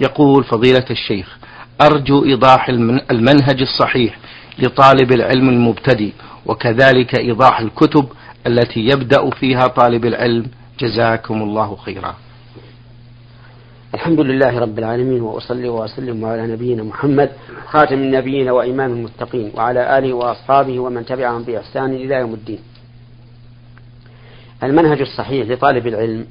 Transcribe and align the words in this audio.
يقول 0.00 0.44
فضيلة 0.44 0.84
الشيخ 0.90 1.38
أرجو 1.80 2.24
إيضاح 2.24 2.68
المنهج 3.10 3.60
الصحيح 3.60 4.18
لطالب 4.58 5.12
العلم 5.12 5.48
المبتدئ 5.48 6.12
وكذلك 6.46 7.18
إيضاح 7.18 7.60
الكتب 7.60 8.08
التي 8.46 8.80
يبدأ 8.80 9.30
فيها 9.30 9.66
طالب 9.66 10.04
العلم. 10.04 10.46
جزاكم 10.80 11.42
الله 11.42 11.76
خيرا. 11.76 12.14
الحمد 13.94 14.20
لله 14.20 14.58
رب 14.58 14.78
العالمين 14.78 15.20
وأصلي 15.20 15.68
وأسلم 15.68 16.24
على 16.24 16.46
نبينا 16.46 16.82
محمد 16.82 17.30
خاتم 17.66 17.94
النبيين 17.94 18.48
وإمام 18.48 18.92
المتقين 18.92 19.52
وعلى 19.54 19.98
آله 19.98 20.12
وأصحابه 20.12 20.78
ومن 20.78 21.04
تبعهم 21.04 21.42
بإحسان 21.42 21.92
إلى 21.92 22.14
يوم 22.14 22.34
الدين. 22.34 22.58
المنهج 24.62 25.00
الصحيح 25.00 25.48
لطالب 25.48 25.86
العلم 25.86 26.26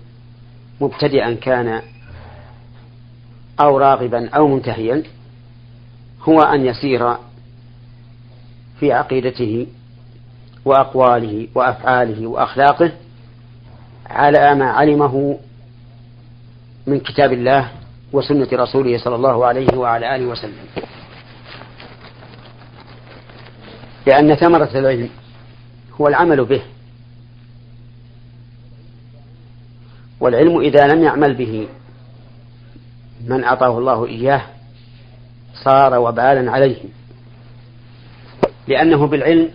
مبتدئا 0.81 1.33
كان 1.33 1.81
أو 3.61 3.77
راغبا 3.77 4.29
أو 4.29 4.47
منتهيا 4.47 5.03
هو 6.29 6.41
أن 6.41 6.65
يسير 6.65 7.15
في 8.79 8.93
عقيدته 8.93 9.67
وأقواله 10.65 11.47
وأفعاله 11.55 12.27
وأخلاقه 12.27 12.91
على 14.05 14.55
ما 14.55 14.65
علمه 14.65 15.39
من 16.87 16.99
كتاب 16.99 17.33
الله 17.33 17.71
وسنة 18.13 18.47
رسوله 18.53 18.97
صلى 18.97 19.15
الله 19.15 19.45
عليه 19.45 19.77
وعلى 19.77 20.15
آله 20.15 20.25
وسلم. 20.25 20.65
لأن 24.07 24.35
ثمرة 24.35 24.69
العلم 24.79 25.09
هو 26.01 26.07
العمل 26.07 26.45
به 26.45 26.61
والعلم 30.19 30.59
إذا 30.59 30.87
لم 30.87 31.03
يعمل 31.03 31.33
به 31.33 31.67
من 33.27 33.43
أعطاه 33.43 33.77
الله 33.77 34.05
إياه 34.05 34.41
صار 35.63 35.99
وبالا 35.99 36.51
عليه. 36.51 36.77
لأنه 38.67 39.07
بالعلم 39.07 39.49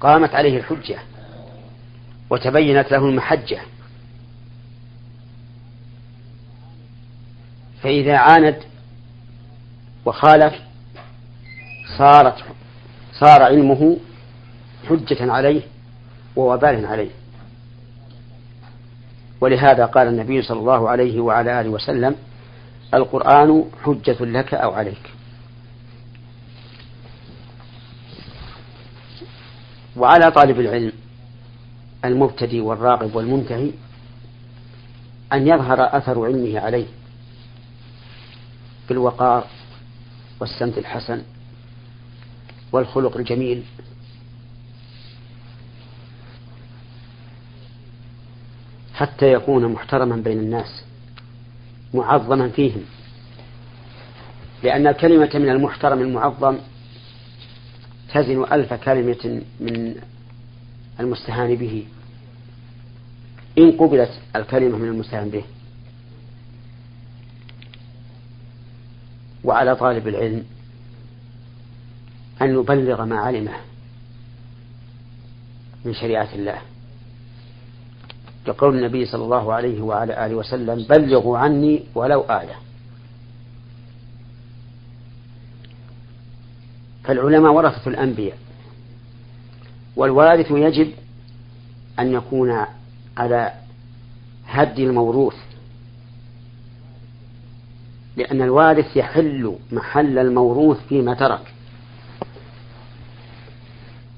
قامت 0.00 0.34
عليه 0.34 0.58
الحجة 0.58 0.98
وتبينت 2.30 2.90
له 2.90 3.08
المحجة. 3.08 3.58
فإذا 7.82 8.16
عاند 8.16 8.56
وخالف 10.04 10.54
صارت 11.98 12.36
صار 13.12 13.42
علمه 13.42 13.96
حجة 14.88 15.32
عليه 15.32 15.62
ووبال 16.36 16.86
عليه. 16.86 17.10
ولهذا 19.40 19.86
قال 19.86 20.08
النبي 20.08 20.42
صلى 20.42 20.60
الله 20.60 20.88
عليه 20.88 21.20
وعلى 21.20 21.60
آله 21.60 21.70
وسلم 21.70 22.16
القرآن 22.94 23.64
حجة 23.82 24.16
لك 24.20 24.54
أو 24.54 24.72
عليك. 24.72 25.12
وعلى 29.96 30.30
طالب 30.30 30.60
العلم 30.60 30.92
المبتدئ 32.04 32.60
والراغب 32.60 33.14
والمنتهي 33.14 33.70
أن 35.32 35.48
يظهر 35.48 35.96
أثر 35.96 36.24
علمه 36.24 36.60
عليه 36.60 36.86
بالوقار 38.88 39.46
والسمت 40.40 40.78
الحسن 40.78 41.22
والخلق 42.72 43.16
الجميل. 43.16 43.62
حتى 48.94 49.32
يكون 49.32 49.72
محترما 49.72 50.16
بين 50.16 50.38
الناس. 50.38 50.87
معظما 51.94 52.48
فيهم. 52.48 52.84
لأن 54.62 54.86
الكلمة 54.86 55.30
من 55.34 55.48
المحترم 55.48 56.00
المعظم 56.00 56.56
تزن 58.14 58.44
ألف 58.52 58.74
كلمة 58.74 59.42
من 59.60 59.94
المستهان 61.00 61.54
به. 61.54 61.86
إن 63.58 63.72
قبلت 63.72 64.20
الكلمة 64.36 64.78
من 64.78 64.88
المستهان 64.88 65.30
به. 65.30 65.44
وعلى 69.44 69.76
طالب 69.76 70.08
العلم 70.08 70.44
أن 72.42 72.54
يبلغ 72.54 73.04
ما 73.04 73.18
علمه 73.18 73.52
من 75.84 75.94
شريعة 75.94 76.28
الله. 76.34 76.58
كقول 78.48 78.76
النبي 78.76 79.04
صلى 79.04 79.24
الله 79.24 79.52
عليه 79.52 79.82
وعلى 79.82 80.26
آله 80.26 80.34
وسلم 80.34 80.86
بلغوا 80.90 81.38
عني 81.38 81.82
ولو 81.94 82.20
آية. 82.20 82.54
فالعلماء 87.04 87.52
ورثة 87.52 87.90
الأنبياء 87.90 88.38
والوارث 89.96 90.50
يجب 90.50 90.92
أن 91.98 92.12
يكون 92.12 92.64
على 93.16 93.52
هدي 94.46 94.84
الموروث 94.84 95.36
لأن 98.16 98.42
الوارث 98.42 98.96
يحل 98.96 99.56
محل 99.72 100.18
الموروث 100.18 100.78
فيما 100.88 101.14
ترك. 101.14 101.54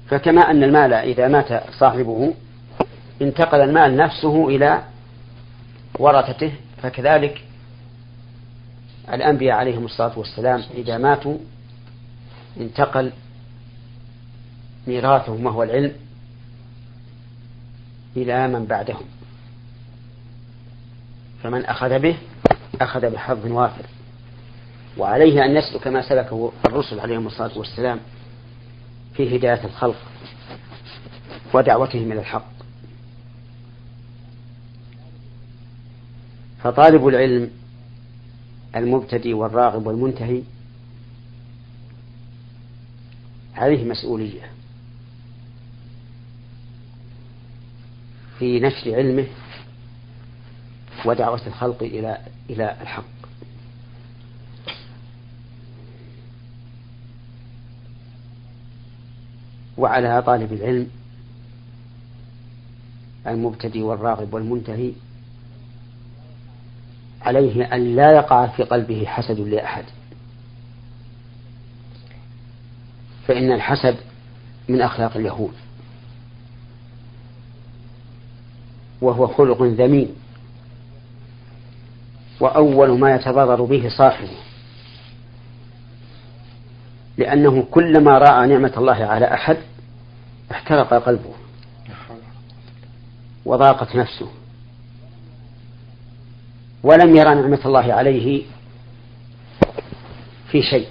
فكما 0.07 0.41
أن 0.41 0.63
المال 0.63 0.93
إذا 0.93 1.27
مات 1.27 1.73
صاحبه 1.73 2.33
انتقل 3.21 3.61
المال 3.61 3.97
نفسه 3.97 4.47
إلى 4.47 4.83
ورثته 5.99 6.53
فكذلك 6.81 7.43
الأنبياء 9.13 9.57
عليهم 9.57 9.85
الصلاة 9.85 10.19
والسلام 10.19 10.63
إذا 10.73 10.97
ماتوا 10.97 11.37
انتقل 12.59 13.11
ميراثهم 14.87 15.45
وهو 15.45 15.63
العلم 15.63 15.93
إلى 18.17 18.47
من 18.47 18.65
بعدهم. 18.65 19.05
فمن 21.43 21.65
أخذ 21.65 21.99
به 21.99 22.17
أخذ 22.81 23.09
بحظ 23.09 23.45
وافر. 23.45 23.85
وعليه 24.97 25.45
أن 25.45 25.55
يسلك 25.55 25.87
ما 25.87 26.01
سلكه 26.01 26.51
الرسل 26.65 26.99
عليهم 26.99 27.27
الصلاة 27.27 27.57
والسلام 27.57 27.99
في 29.13 29.37
هداية 29.37 29.65
الخلق 29.65 29.95
ودعوتهم 31.53 32.11
إلى 32.11 32.19
الحق. 32.19 32.50
فطالب 36.63 37.07
العلم 37.07 37.51
المبتدئ 38.75 39.33
والراغب 39.33 39.87
والمنتهي 39.87 40.41
عليه 43.55 43.85
مسؤولية. 43.85 44.51
في 48.39 48.59
نشر 48.59 48.95
علمه 48.95 49.27
ودعوة 51.05 51.47
الخلق 51.47 51.83
إلى 51.83 52.17
إلى 52.49 52.77
الحق. 52.81 53.03
وعلى 59.77 60.21
طالب 60.21 60.53
العلم 60.53 60.89
المبتدئ 63.27 63.79
والراغب 63.79 64.33
والمنتهي 64.33 64.91
عليه 67.25 67.75
أن 67.75 67.95
لا 67.95 68.11
يقع 68.11 68.47
في 68.47 68.63
قلبه 68.63 69.05
حسد 69.05 69.39
لأحد. 69.39 69.83
فإن 73.27 73.51
الحسد 73.51 73.95
من 74.69 74.81
أخلاق 74.81 75.17
اليهود. 75.17 75.53
وهو 79.01 79.27
خلق 79.27 79.63
ذميم. 79.63 80.15
وأول 82.39 82.99
ما 82.99 83.15
يتضرر 83.15 83.61
به 83.63 83.89
صاحبه. 83.97 84.37
لأنه 87.17 87.61
كلما 87.71 88.17
رأى 88.17 88.47
نعمة 88.47 88.73
الله 88.77 89.05
على 89.05 89.33
أحد 89.33 89.57
احترق 90.51 90.93
قلبه. 90.93 91.33
وضاقت 93.45 93.95
نفسه. 93.95 94.29
ولم 96.83 97.15
يرى 97.15 97.35
نعمة 97.35 97.59
الله 97.65 97.93
عليه 97.93 98.43
في 100.51 100.61
شيء. 100.61 100.87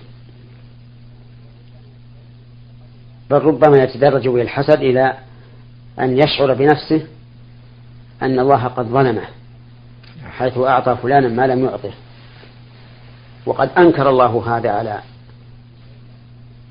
بل 3.31 3.39
ربما 3.39 3.83
يتدرج 3.83 4.29
به 4.29 4.43
الحسد 4.43 4.81
إلى 4.81 5.15
أن 6.01 6.19
يشعر 6.19 6.55
بنفسه 6.55 7.07
أن 8.23 8.39
الله 8.39 8.65
قد 8.65 8.87
ظلمه 8.87 9.25
حيث 10.31 10.59
أعطى 10.59 10.97
فلانا 11.03 11.29
ما 11.29 11.47
لم 11.47 11.65
يعطه. 11.65 11.93
وقد 13.47 13.71
أنكر 13.79 14.09
الله 14.09 14.57
هذا 14.57 14.71
على 14.71 15.01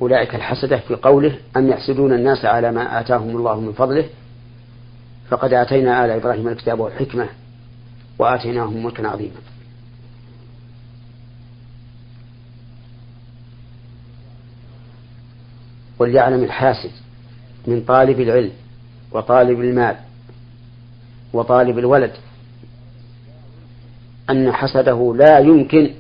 أولئك 0.02 0.36
الحسدة 0.36 0.78
في 0.78 0.96
قوله 0.96 1.38
أم 1.58 1.70
يحسدون 1.70 2.14
الناس 2.14 2.46
على 2.46 2.72
ما 2.72 3.00
آتاهم 3.00 3.30
الله 3.30 3.60
من 3.60 3.74
فضله؟ 3.74 4.06
فقد 5.30 5.54
آتينا 5.54 6.06
آل 6.06 6.12
إبراهيم 6.12 6.48
الكتاب 6.48 6.80
والحكمة 6.80 7.28
وآتيناهم 8.20 8.84
ملكا 8.84 9.08
عظيما. 9.08 9.42
وليعلم 16.00 16.44
الحاسد 16.44 16.92
من 17.68 17.82
طالب 17.82 18.20
العلم 18.20 18.52
وطالب 19.12 19.60
المال 19.60 19.96
وطالب 21.34 21.80
الولد 21.80 22.14
أن 24.30 24.52
حسده 24.52 25.14
لا 25.18 25.40
يمكن 25.40 25.94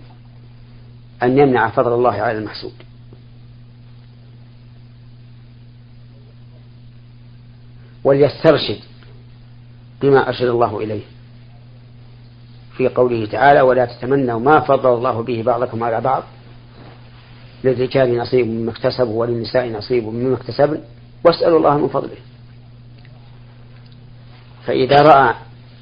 أن 1.23 1.37
يمنع 1.37 1.69
فضل 1.69 1.93
الله 1.93 2.11
على 2.11 2.37
المحسود. 2.37 2.73
وليسترشد 8.03 8.79
بما 10.01 10.27
أرشد 10.27 10.45
الله 10.45 10.79
إليه. 10.79 11.18
في 12.79 12.87
قوله 12.87 13.25
تعالى 13.25 13.61
ولا 13.61 13.85
تتمنوا 13.85 14.39
ما 14.39 14.59
فضل 14.59 14.93
الله 14.93 15.23
به 15.23 15.43
بعضكم 15.43 15.83
على 15.83 16.01
بعض 16.01 16.23
للرجال 17.63 18.17
نصيب 18.17 18.47
مما 18.47 18.71
اكتسبوا 18.71 19.19
وللنساء 19.19 19.67
نصيب 19.67 20.03
مما 20.03 20.35
اكتسبن 20.35 20.81
واسألوا 21.25 21.57
الله 21.57 21.77
من 21.77 21.87
فضله. 21.87 22.17
فإذا 24.65 24.95
رأى 24.95 25.35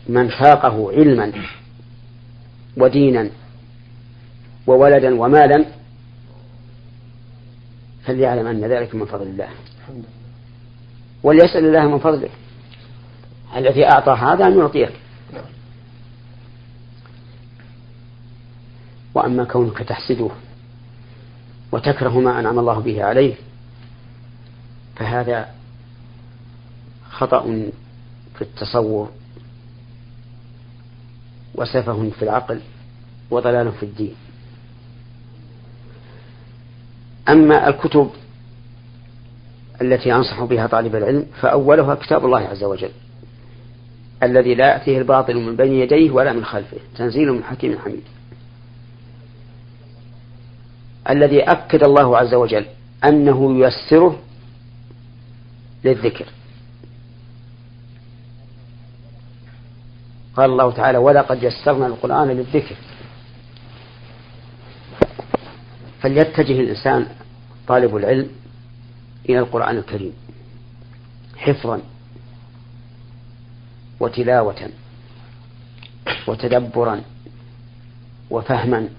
من 0.10 0.28
فاقه 0.28 0.92
علما 0.92 1.32
ودينا 2.78 3.30
وولدا 4.68 5.22
ومالا 5.22 5.66
فليعلم 8.06 8.48
أن 8.48 8.66
ذلك 8.66 8.96
من 8.96 9.06
فضل 9.06 9.28
الله. 9.28 9.50
وليسأل 11.24 11.66
الله 11.66 11.88
من 11.88 12.00
فضله. 12.00 12.30
الذي 13.56 13.86
أعطى 13.86 14.12
هذا 14.12 14.48
أن 14.48 14.60
يعطيك 14.60 14.92
وأما 19.18 19.44
كونك 19.44 19.78
تحسده 19.78 20.30
وتكره 21.72 22.20
ما 22.20 22.40
أنعم 22.40 22.60
الله 22.60 22.80
به 22.80 23.04
عليه 23.04 23.36
فهذا 24.96 25.50
خطأ 27.10 27.44
في 28.36 28.42
التصور 28.42 29.10
وسفه 31.56 32.10
في 32.20 32.22
العقل 32.24 32.62
وضلال 33.32 33.72
في 33.72 33.84
الدين. 33.84 34.16
أما 37.30 37.70
الكتب 37.70 38.10
التي 39.82 40.14
أنصح 40.14 40.44
بها 40.44 40.68
طالب 40.68 40.96
العلم 40.96 41.26
فأولها 41.42 41.96
كتاب 41.96 42.26
الله 42.26 42.40
عز 42.40 42.64
وجل 42.64 42.92
الذي 44.24 44.56
لا 44.56 44.68
يأتيه 44.68 44.98
الباطل 44.98 45.36
من 45.36 45.56
بين 45.56 45.74
يديه 45.74 46.12
ولا 46.12 46.34
من 46.34 46.46
خلفه 46.46 46.78
تنزيل 46.98 47.34
من 47.34 47.44
حكيم 47.44 47.80
حميد. 47.80 48.04
الذي 51.10 51.42
أكد 51.44 51.84
الله 51.84 52.18
عز 52.18 52.34
وجل 52.34 52.66
أنه 53.04 53.60
ييسره 53.60 54.20
للذكر. 55.84 56.26
قال 60.36 60.50
الله 60.50 60.72
تعالى 60.72 60.98
ولقد 60.98 61.44
يسرنا 61.44 61.88
القرآن 61.88 62.28
للذكر. 62.28 62.76
فليتجه 66.02 66.60
الإنسان 66.60 67.08
طالب 67.68 67.96
العلم 67.96 68.30
إلى 69.30 69.40
القرآن 69.40 69.78
الكريم 69.78 70.14
حفظا 71.38 71.82
وتلاوة 74.00 74.70
وتدبرا 76.28 77.02
وفهما 78.30 78.90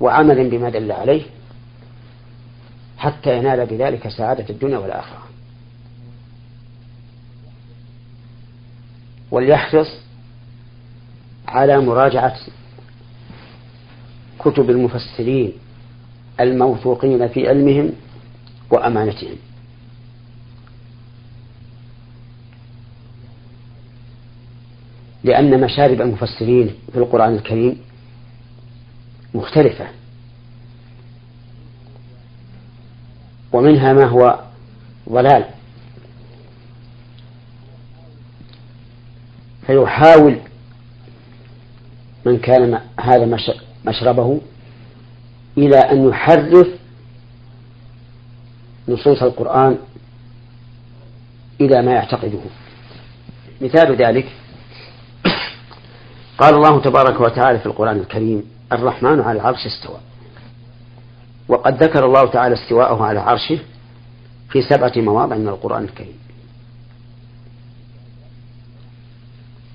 وعملا 0.00 0.42
بما 0.48 0.70
دل 0.70 0.92
عليه 0.92 1.22
حتى 2.98 3.38
ينال 3.38 3.66
بذلك 3.66 4.08
سعادة 4.08 4.44
الدنيا 4.50 4.78
والآخرة. 4.78 5.22
وليحرص 9.30 9.88
على 11.48 11.80
مراجعة 11.80 12.36
كتب 14.38 14.70
المفسرين 14.70 15.52
الموثوقين 16.40 17.28
في 17.28 17.48
علمهم 17.48 17.92
وأمانتهم. 18.70 19.36
لأن 25.24 25.60
مشارب 25.60 26.00
المفسرين 26.00 26.74
في 26.92 26.98
القرآن 26.98 27.34
الكريم 27.34 27.85
مختلفة. 29.36 29.86
ومنها 33.52 33.92
ما 33.92 34.04
هو 34.04 34.40
ضلال. 35.08 35.44
فيحاول 39.66 40.38
من 42.24 42.38
كان 42.38 42.80
هذا 43.00 43.38
مشربه 43.84 44.40
إلى 45.58 45.76
أن 45.76 46.08
يحرف 46.08 46.68
نصوص 48.88 49.22
القرآن 49.22 49.78
إلى 51.60 51.82
ما 51.82 51.92
يعتقده. 51.92 52.40
مثال 53.60 53.96
ذلك 53.96 54.28
قال 56.38 56.54
الله 56.54 56.80
تبارك 56.80 57.20
وتعالى 57.20 57.58
في 57.58 57.66
القرآن 57.66 57.96
الكريم 57.96 58.55
الرحمن 58.72 59.20
على 59.20 59.40
العرش 59.40 59.66
استوى. 59.66 60.00
وقد 61.48 61.82
ذكر 61.82 62.04
الله 62.04 62.26
تعالى 62.26 62.54
استواءه 62.54 63.04
على 63.04 63.20
عرشه 63.20 63.58
في 64.50 64.62
سبعة 64.62 64.92
مواضع 64.96 65.36
من 65.36 65.48
القرآن 65.48 65.84
الكريم. 65.84 66.18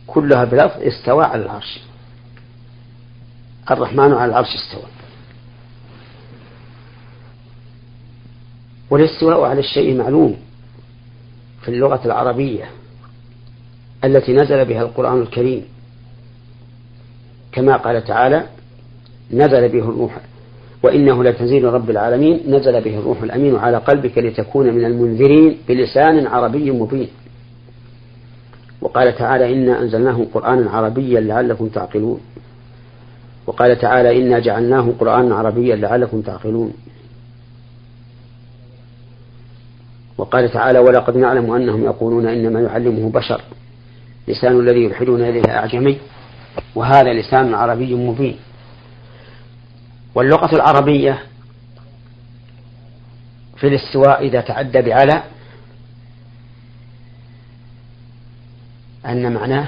كلها 0.08 0.44
بلفظ 0.44 0.82
استوى 0.82 1.26
على 1.26 1.42
العرش. 1.46 1.80
الرحمن 3.72 4.14
على 4.14 4.26
العرش 4.26 4.56
استوى. 4.56 4.90
والاستواء 8.90 9.42
على 9.42 9.60
الشيء 9.60 9.98
معلوم 9.98 10.38
في 11.62 11.68
اللغة 11.68 12.06
العربية 12.06 12.70
التي 14.04 14.34
نزل 14.34 14.66
بها 14.66 14.82
القرآن 14.82 15.22
الكريم. 15.22 15.66
كما 17.52 17.78
قال 17.78 18.04
تعالى 18.04 18.50
نزل 19.34 19.70
به 19.70 19.80
الروح. 19.80 20.18
وإنه 20.84 21.24
لتنزيل 21.24 21.64
رب 21.64 21.90
العالمين 21.90 22.40
نزل 22.48 22.82
به 22.82 23.00
الروح 23.00 23.22
الأمين 23.22 23.56
على 23.56 23.78
قلبك 23.78 24.18
لتكون 24.18 24.74
من 24.74 24.86
المنذرين 24.86 25.58
بلسان 25.68 26.28
عربي 26.28 26.72
مبين. 26.72 27.08
وقال 28.82 29.16
تعالى 29.18 29.54
إنا 29.54 29.82
أنزلناه 29.82 30.26
قرآنا 30.34 30.72
عربيا 30.72 31.20
لعلكم 31.22 31.68
تعقلون. 31.68 32.20
وقال 33.48 33.80
تعالى 33.80 34.22
إنا 34.22 34.40
جعلناه 34.40 34.94
قرآنا 35.00 35.36
عربيا 35.36 35.76
لعلكم 35.76 36.22
تعقلون. 36.22 36.74
وقال 40.18 40.50
تعالى 40.50 40.80
ولقد 40.80 41.18
نعلم 41.18 41.52
أنهم 41.52 41.84
يقولون 41.84 42.28
إنما 42.28 42.62
يعلمه 42.62 43.10
بشر 43.10 43.42
لسان 44.28 44.60
الذي 44.60 44.84
يلحدون 44.84 45.22
إليه 45.22 45.50
أعجمي 45.50 45.98
وهذا 46.76 47.14
لسان 47.14 47.54
عربي 47.54 47.96
مبين. 47.96 48.36
واللغة 50.16 50.56
العربية 50.56 51.24
في 53.58 53.68
الاستواء 53.68 54.28
إذا 54.28 54.42
تعدى 54.42 54.82
بعلى 54.82 55.24
أن 59.06 59.34
معناه 59.34 59.68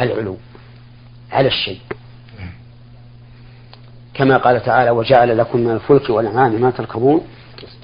العلو 0.00 0.36
على 1.32 1.48
الشيء. 1.48 1.80
كما 4.14 4.36
قال 4.36 4.62
تعالى 4.64 4.90
وجعل 4.90 5.38
لكم 5.38 5.58
من 5.60 5.70
الفلك 5.70 6.10
والأنعام 6.10 6.60
ما 6.60 6.70
تركبون 6.70 7.26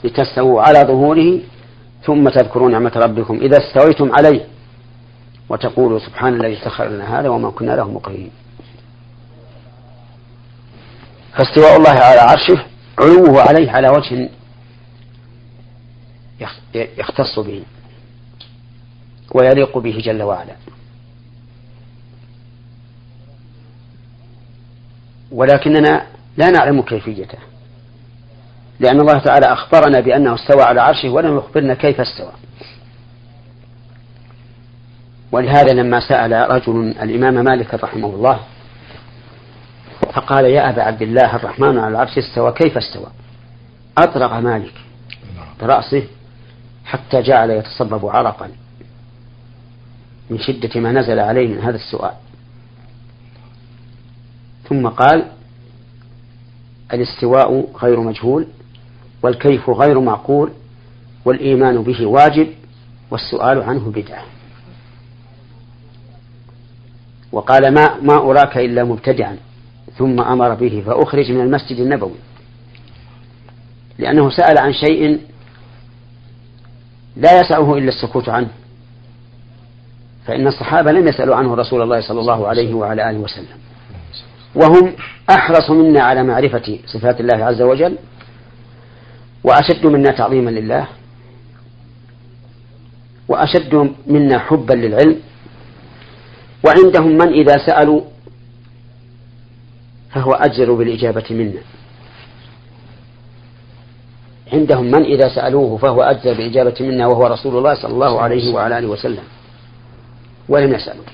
لتستووا 0.05 0.63
على 0.63 0.79
ظهوره 0.79 1.41
ثم 2.05 2.29
تذكروا 2.29 2.71
نعمة 2.71 2.93
ربكم 2.97 3.37
إذا 3.37 3.59
استويتم 3.59 4.13
عليه. 4.13 4.47
وتقولوا 5.49 5.99
سبحان 5.99 6.41
الذي 6.41 6.57
سخر 6.57 6.89
لنا 6.89 7.21
هذا 7.21 7.29
وما 7.29 7.51
كنا 7.51 7.73
له 7.77 7.91
مقرنين. 7.91 8.31
فاستواء 11.33 11.77
الله 11.77 11.91
على 11.91 12.21
عرشه 12.21 12.65
علوه 12.99 13.43
عليه 13.43 13.71
على 13.71 13.89
وجه 13.89 14.29
يختص 16.75 17.39
به 17.39 17.63
ويليق 19.35 19.79
به 19.79 19.99
جل 20.05 20.23
وعلا. 20.23 20.57
ولكننا 25.31 26.07
لا 26.37 26.51
نعلم 26.51 26.83
كيفيته 26.83 27.39
لأن 28.81 29.01
الله 29.01 29.19
تعالى 29.19 29.47
أخبرنا 29.47 30.01
بأنه 30.01 30.35
استوى 30.35 30.63
على 30.63 30.81
عرشه 30.81 31.09
ولم 31.09 31.37
يخبرنا 31.37 31.75
كيف 31.75 32.01
استوى. 32.01 32.33
ولهذا 35.33 35.73
لما 35.73 36.09
سأل 36.09 36.33
رجل 36.33 36.95
الإمام 37.03 37.45
مالك 37.45 37.75
رحمه 37.75 38.09
الله 38.09 38.41
فقال 40.03 40.45
يا 40.45 40.71
أبا 40.71 40.83
عبد 40.83 41.03
الله 41.03 41.37
الرحمن 41.37 41.79
على 41.79 41.89
العرش 41.89 42.19
استوى 42.19 42.53
كيف 42.53 42.79
استوى؟ 42.79 43.07
أطرق 43.99 44.33
مالك 44.33 44.75
برأسه 45.61 46.07
حتى 46.85 47.23
جعل 47.23 47.51
يتصبب 47.51 48.07
عرقا 48.07 48.51
من 50.31 50.39
شدة 50.39 50.81
ما 50.81 50.93
نزل 50.93 51.19
عليه 51.19 51.49
من 51.49 51.59
هذا 51.59 51.77
السؤال. 51.77 52.15
ثم 54.69 54.89
قال 54.89 55.25
الاستواء 56.93 57.69
غير 57.83 58.01
مجهول 58.01 58.47
والكيف 59.23 59.71
غير 59.71 60.01
معقول 60.01 60.53
والإيمان 61.25 61.83
به 61.83 62.07
واجب 62.07 62.49
والسؤال 63.11 63.63
عنه 63.63 63.91
بدعة. 63.91 64.25
وقال 67.33 67.75
ما 67.75 68.01
ما 68.01 68.17
أراك 68.17 68.59
إلا 68.59 68.85
مبتدعا. 68.85 69.37
ثم 69.99 70.21
أمر 70.21 70.55
به 70.55 70.83
فأخرج 70.87 71.33
من 71.33 71.41
المسجد 71.41 71.79
النبوي. 71.79 72.19
لأنه 73.99 74.31
سأل 74.31 74.59
عن 74.59 74.73
شيء 74.73 75.21
لا 77.17 77.41
يسعه 77.41 77.79
إلا 77.79 77.89
السكوت 77.89 78.29
عنه. 78.29 78.49
فإن 80.27 80.47
الصحابة 80.47 80.93
لم 80.93 81.09
يسألوا 81.09 81.37
عنه 81.37 81.55
رسول 81.55 81.83
الله 81.83 82.01
صلى 82.01 82.21
الله 82.21 82.49
عليه 82.49 82.75
وعلى 82.75 83.11
آله 83.11 83.19
وسلم. 83.19 83.59
وهم 84.55 84.93
أحرص 85.31 85.71
منا 85.71 86.03
على 86.03 86.23
معرفة 86.23 86.79
صفات 86.87 87.21
الله 87.21 87.45
عز 87.45 87.63
وجل 87.63 87.99
وأشد 89.45 89.87
منا 89.87 90.11
تعظيما 90.11 90.51
لله 90.51 90.87
وأشد 93.29 93.95
منا 94.07 94.39
حبا 94.39 94.75
للعلم 94.75 95.17
وعندهم 96.67 97.13
من 97.13 97.29
إذا 97.29 97.67
سألوا 97.67 98.01
فهو 100.15 100.33
أجر 100.33 100.73
بالإجابة 100.73 101.25
منا. 101.31 101.63
عندهم 104.53 104.85
من 104.85 105.03
إذا 105.05 105.29
سألوه 105.29 105.77
فهو 105.77 106.03
أجزى 106.03 106.35
بالإجابة 106.35 106.75
منا 106.81 107.07
وهو 107.07 107.27
رسول 107.27 107.59
الله 107.59 107.75
صلى 107.75 107.93
الله 107.93 108.21
عليه 108.21 108.55
وعلى 108.55 108.79
آله 108.79 108.89
وسلم. 108.89 109.25
ولم 110.49 110.75
يسألوا 110.75 111.05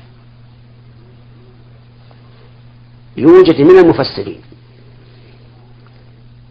يوجد 3.17 3.61
من 3.61 3.79
المفسرين. 3.79 4.41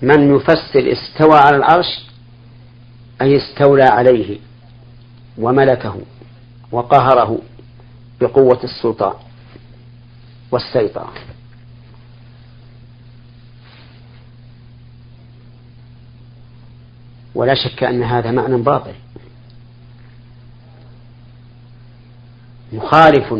من 0.01 0.35
يفسر 0.35 0.91
استوى 0.91 1.37
على 1.37 1.55
العرش 1.57 2.05
أي 3.21 3.37
استولى 3.37 3.83
عليه 3.83 4.39
وملكه 5.37 5.97
وقهره 6.71 7.39
بقوة 8.21 8.59
السلطان 8.63 9.13
والسيطرة. 10.51 11.11
ولا 17.37 17.55
شك 17.55 17.83
أن 17.83 18.03
هذا 18.03 18.31
معنى 18.31 18.57
باطل. 18.57 18.93
مخالف 22.73 23.33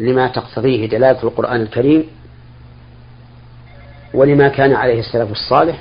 لما 0.00 0.28
تقتضيه 0.28 0.86
دلالة 0.86 1.22
القرآن 1.22 1.60
الكريم 1.60 2.04
ولما 4.14 4.48
كان 4.48 4.72
عليه 4.72 5.00
السلف 5.00 5.30
الصالح 5.30 5.78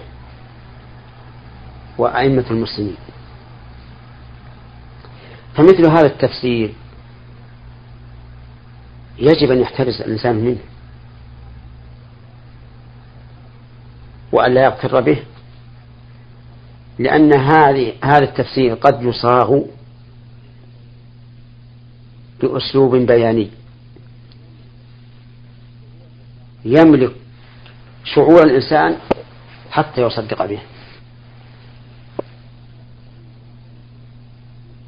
وأئمة 1.98 2.46
المسلمين. 2.52 2.98
فمثل 5.56 5.90
هذا 5.90 6.06
التفسير 6.06 6.74
يجب 9.18 9.52
أن 9.52 9.60
يحترز 9.60 10.02
الإنسان 10.02 10.36
منه 10.36 10.60
وأن 14.32 14.54
لا 14.54 14.64
يغتر 14.64 15.02
به 15.02 15.24
لأن 17.00 17.34
هذه 17.34 17.94
هذا 18.04 18.24
التفسير 18.24 18.74
قد 18.74 19.04
يصاغ 19.04 19.60
بأسلوب 22.42 22.96
بياني. 22.96 23.50
يملك 26.66 27.16
شعور 28.04 28.44
الإنسان 28.44 28.98
حتى 29.72 30.02
يصدق 30.02 30.46
به. 30.46 30.60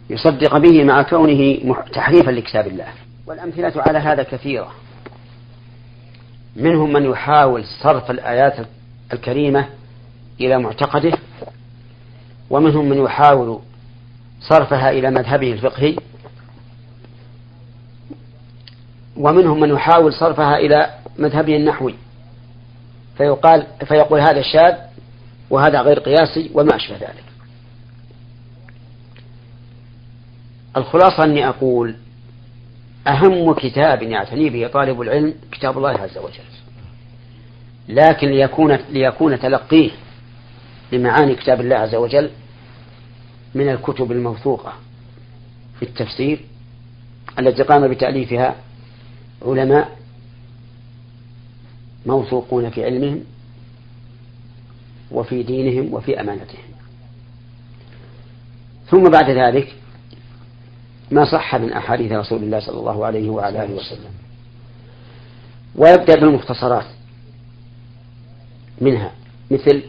يصدق 0.10 0.58
به 0.58 0.84
مع 0.84 1.02
كونه 1.02 1.76
تحريفا 1.94 2.32
لكتاب 2.32 2.68
الله. 2.68 2.88
والأمثلة 3.28 3.74
على 3.76 4.00
هذا 4.00 4.24
كثيرة. 4.24 4.72
منهم 6.56 6.94
من 6.94 7.06
يحاول 7.06 7.64
صرف 7.84 8.12
الآيات 8.12 8.68
الكريمة 9.14 9.68
إلى 10.42 10.58
معتقده. 10.58 11.18
ومنهم 12.52 12.90
من 12.90 13.04
يحاول 13.06 13.60
صرفها 14.42 14.90
إلى 14.90 15.12
مذهبه 15.12 15.52
الفقهي 15.52 15.96
ومنهم 19.18 19.60
من 19.60 19.70
يحاول 19.70 20.14
صرفها 20.14 20.58
إلى 20.58 20.90
مذهبه 21.20 21.56
النحوي. 21.56 21.96
فيقال 23.18 23.68
فيقول 23.86 24.20
هذا 24.20 24.42
شاذ 24.42 24.76
وهذا 25.50 25.82
غير 25.82 26.00
قياسي 26.00 26.52
وما 26.54 26.76
أشبه 26.76 26.96
ذلك. 26.96 27.24
الخلاصة 30.78 31.24
أني 31.24 31.48
أقول 31.48 31.96
أهم 33.08 33.54
كتاب 33.54 34.04
يعتني 34.04 34.50
به 34.50 34.68
طالب 34.68 35.02
العلم 35.02 35.34
كتاب 35.52 35.78
الله 35.78 35.90
عز 35.90 36.18
وجل. 36.18 36.44
لكن 37.90 38.28
ليكون 38.28 38.72
ليكون 38.90 39.40
تلقيه 39.40 39.92
لمعاني 40.92 41.36
كتاب 41.36 41.62
الله 41.62 41.76
عز 41.76 41.96
وجل 41.96 42.30
من 43.56 43.70
الكتب 43.70 44.12
الموثوقة 44.12 44.74
في 45.80 45.86
التفسير 45.86 46.46
التي 47.40 47.64
قام 47.64 47.88
بتأليفها 47.88 48.56
علماء 49.46 49.98
موثوقون 52.06 52.70
في 52.70 52.86
علمهم 52.86 53.24
وفي 55.12 55.44
دينهم 55.44 55.94
وفي 55.94 56.22
أمانتهم. 56.22 56.72
ثم 58.90 59.04
بعد 59.04 59.30
ذلك 59.30 59.76
ما 61.12 61.32
صح 61.32 61.56
من 61.56 61.74
أحاديث 61.74 62.12
رسول 62.12 62.44
الله 62.44 62.60
صلى 62.60 62.80
الله 62.80 63.06
عليه 63.06 63.30
وعلى 63.30 63.64
آله 63.64 63.74
وسلم. 63.74 64.12
ويبدأ 65.76 66.16
بالمختصرات 66.16 66.86
منها 68.82 69.12
مثل 69.52 69.84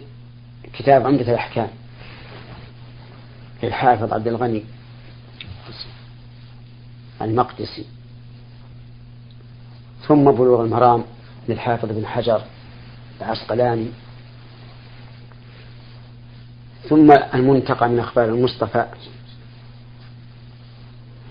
كتاب 0.73 1.07
عمدة 1.07 1.31
الأحكام. 1.31 1.69
للحافظ 3.63 4.13
عبد 4.13 4.29
الغني. 4.29 4.65
المقدسي. 7.23 7.85
ثم 10.09 10.25
بلوغ 10.25 10.65
المرام 10.65 11.05
للحافظ 11.49 11.89
بن 11.89 12.07
حجر 12.07 12.45
العسقلاني. 13.21 13.89
ثم 16.89 17.13
المنتقى 17.35 17.89
من 17.89 17.99
أخبار 17.99 18.25
المصطفى 18.25 18.87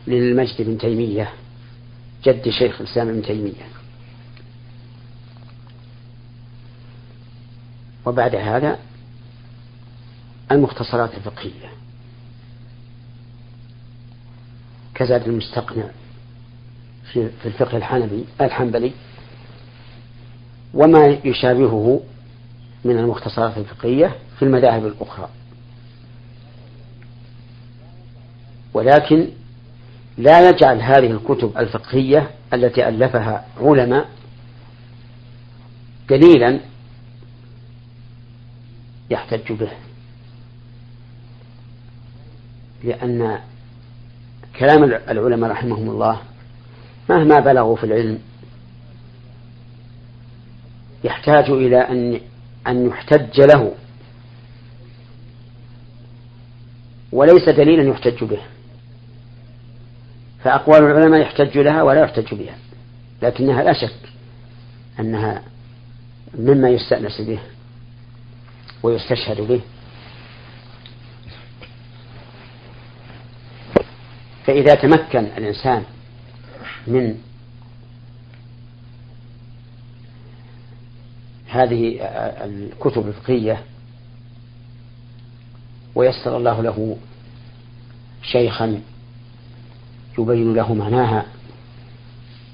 للمجد 0.08 0.62
بن 0.62 0.78
تيمية 0.78 1.34
جد 2.24 2.50
شيخ 2.50 2.82
الإسلام 2.82 3.10
ابن 3.10 3.22
تيمية. 3.22 3.68
وبعد 8.06 8.36
هذا 8.36 8.80
المختصرات 10.52 11.14
الفقهية. 11.18 11.81
كزاد 14.96 15.28
المستقنع 15.28 15.84
في 17.14 17.30
الفقه 17.46 17.78
الحنبي 17.78 18.26
الحنبلي 18.42 18.92
وما 20.74 21.18
يشابهه 21.26 22.02
من 22.86 23.00
المختصرات 23.00 23.58
الفقهية 23.58 24.16
في 24.40 24.46
المذاهب 24.46 24.86
الأخرى. 24.86 25.30
ولكن 28.74 29.28
لا 30.18 30.50
يجعل 30.50 30.82
هذه 30.82 31.12
الكتب 31.12 31.58
الفقهية 31.58 32.32
التي 32.54 32.88
ألفها 32.88 33.46
علماء 33.62 34.10
دليلا 36.10 36.60
يحتج 39.10 39.52
به. 39.52 39.72
لأن 42.84 43.40
كلام 44.60 44.84
العلماء 44.84 45.52
رحمهم 45.52 45.90
الله 45.90 46.22
مهما 47.10 47.40
بلغوا 47.40 47.76
في 47.76 47.84
العلم 47.84 48.20
يحتاج 51.04 51.50
إلى 51.50 51.78
أن 51.78 52.22
أن 52.68 52.88
يحتج 52.88 53.42
له. 53.42 53.74
وليس 57.12 57.50
دليلا 57.50 57.84
يحتج 57.84 58.24
به. 58.24 58.40
فأقوال 60.44 60.84
العلماء 60.84 61.22
يحتج 61.22 61.58
لها 61.58 61.84
ولا 61.84 62.02
يحتج 62.02 62.34
بها. 62.34 62.56
لكنها 63.22 63.64
لا 63.64 63.74
شك 63.74 64.10
أنها 65.00 65.42
مما 66.38 66.70
يستأنس 66.70 67.22
به 67.22 67.40
ويستشهد 68.84 69.42
به. 69.42 69.62
فإذا 74.52 74.76
تمكن 74.76 75.20
الإنسان 75.20 75.84
من 76.88 77.16
هذه 81.48 81.98
الكتب 82.46 83.08
الفقهية 83.08 83.64
ويسر 85.96 86.38
الله 86.38 86.62
له 86.62 86.98
شيخا 88.24 88.82
يبين 90.20 90.54
له 90.54 90.74
معناها 90.74 91.26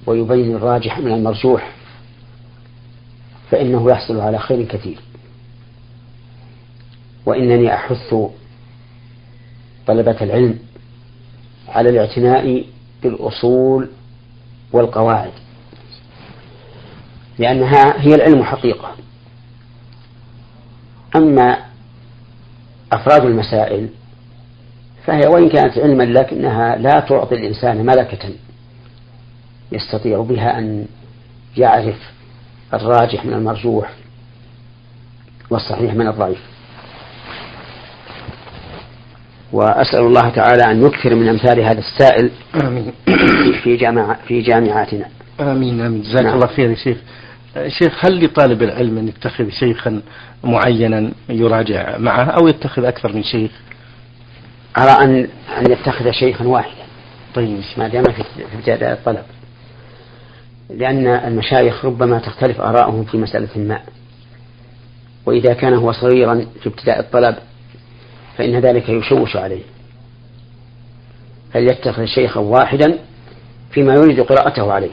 ويبين 0.06 0.56
الراجح 0.56 1.00
من 1.00 1.12
المرجوح 1.12 1.72
فإنه 3.52 3.92
يحصل 3.92 4.20
على 4.20 4.40
خير 4.40 4.66
كثير. 4.66 5.00
وإنني 7.26 7.74
أحث 7.74 8.16
طلبة 9.88 10.18
العلم 10.22 10.60
على 11.68 11.90
الاعتناء 11.90 12.66
بالأصول 13.04 13.90
والقواعد. 14.72 15.32
لأنها 17.40 18.02
هي 18.02 18.16
العلم 18.16 18.44
حقيقة. 18.44 18.96
أما 21.16 21.58
أفراد 22.94 23.26
المسائل 23.26 23.90
فهي 25.06 25.28
وإن 25.28 25.50
كانت 25.50 25.78
علما 25.78 26.04
لكنها 26.04 26.76
لا 26.76 27.00
تعطي 27.00 27.36
الإنسان 27.36 27.86
ملكة 27.86 28.30
يستطيع 29.72 30.22
بها 30.22 30.58
أن 30.58 30.86
يعرف 31.58 32.12
الراجح 32.74 33.26
من 33.26 33.34
المرجوح 33.34 33.94
والصحيح 35.50 35.94
من 35.94 36.08
الضعيف. 36.08 36.57
وأسأل 39.52 40.00
الله 40.00 40.30
تعالى 40.30 40.72
أن 40.72 40.86
يكثر 40.86 41.16
من 41.16 41.30
أمثال 41.30 41.60
هذا 41.60 41.80
السائل 41.80 42.32
آمين. 42.62 42.94
في 43.64 43.76
جامع 43.76 44.14
في 44.28 44.42
جامعاتنا. 44.42 45.06
آمين 45.40 45.82
آمين. 45.82 46.02
جزاك 46.02 46.24
نعم. 46.24 46.36
الله 46.36 46.48
خير 46.48 46.70
يا 46.70 46.76
شيخ. 46.76 46.98
شيخ 47.68 48.06
هل 48.06 48.26
لطالب 48.26 48.64
العلم 48.64 48.98
أن 48.98 49.08
يتخذ 49.08 49.50
شيخا 49.50 50.02
معينا 50.44 51.12
يراجع 51.30 51.98
معه 51.98 52.24
أو 52.24 52.48
يتخذ 52.48 52.86
أكثر 52.86 53.14
من 53.14 53.24
شيخ؟ 53.24 53.52
أرى 54.78 55.04
أن 55.04 55.28
أن 55.58 55.72
يتخذ 55.72 56.12
شيخا 56.12 56.46
واحدا. 56.46 56.84
طيب. 57.36 57.62
ما 57.78 57.88
دام 57.88 58.04
في 58.04 58.24
ابتداء 58.58 58.94
الطلب. 58.94 59.24
لأن 60.70 61.08
المشايخ 61.08 61.86
ربما 61.86 62.20
تختلف 62.20 62.62
آراؤهم 62.62 63.04
في 63.04 63.18
مسألة 63.18 63.48
ما. 63.56 63.80
وإذا 65.26 65.54
كان 65.54 65.74
هو 65.74 65.92
صغيرا 65.92 66.46
في 66.62 66.70
ابتداء 66.70 67.00
الطلب 67.00 67.36
فإن 68.38 68.60
ذلك 68.60 68.90
يشوش 68.90 69.36
عليه. 69.36 69.62
فليتخذ 71.54 72.06
شيخا 72.06 72.40
واحدا 72.40 72.98
فيما 73.72 73.94
يريد 73.94 74.20
قراءته 74.20 74.72
عليه؟ 74.74 74.92